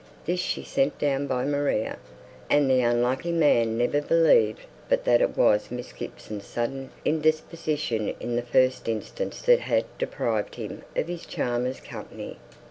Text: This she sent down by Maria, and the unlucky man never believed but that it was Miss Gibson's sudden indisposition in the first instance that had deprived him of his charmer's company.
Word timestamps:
This 0.25 0.39
she 0.39 0.63
sent 0.63 0.97
down 0.97 1.27
by 1.27 1.45
Maria, 1.45 1.99
and 2.49 2.67
the 2.67 2.81
unlucky 2.81 3.31
man 3.31 3.77
never 3.77 4.01
believed 4.01 4.61
but 4.89 5.03
that 5.05 5.21
it 5.21 5.37
was 5.37 5.69
Miss 5.69 5.93
Gibson's 5.93 6.47
sudden 6.47 6.89
indisposition 7.05 8.15
in 8.19 8.35
the 8.35 8.41
first 8.41 8.87
instance 8.87 9.43
that 9.43 9.59
had 9.59 9.85
deprived 9.99 10.55
him 10.55 10.81
of 10.95 11.07
his 11.07 11.27
charmer's 11.27 11.79
company. 11.79 12.39